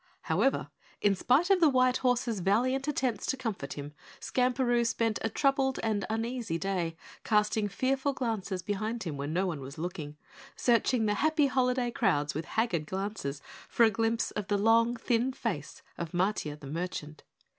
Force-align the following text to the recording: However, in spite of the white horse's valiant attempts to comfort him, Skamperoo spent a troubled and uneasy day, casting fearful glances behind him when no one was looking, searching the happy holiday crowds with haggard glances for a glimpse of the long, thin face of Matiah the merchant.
However, 0.21 0.71
in 0.99 1.13
spite 1.13 1.51
of 1.51 1.59
the 1.59 1.69
white 1.69 1.97
horse's 1.97 2.39
valiant 2.39 2.87
attempts 2.87 3.27
to 3.27 3.37
comfort 3.37 3.73
him, 3.73 3.93
Skamperoo 4.19 4.83
spent 4.83 5.19
a 5.21 5.29
troubled 5.29 5.79
and 5.83 6.05
uneasy 6.09 6.57
day, 6.57 6.95
casting 7.23 7.67
fearful 7.67 8.11
glances 8.13 8.63
behind 8.63 9.03
him 9.03 9.15
when 9.15 9.31
no 9.31 9.45
one 9.45 9.61
was 9.61 9.77
looking, 9.77 10.17
searching 10.55 11.05
the 11.05 11.13
happy 11.13 11.45
holiday 11.45 11.91
crowds 11.91 12.33
with 12.33 12.45
haggard 12.45 12.87
glances 12.87 13.43
for 13.69 13.83
a 13.83 13.91
glimpse 13.91 14.31
of 14.31 14.47
the 14.47 14.57
long, 14.57 14.95
thin 14.95 15.33
face 15.33 15.83
of 15.99 16.13
Matiah 16.13 16.59
the 16.59 16.65
merchant. 16.65 17.21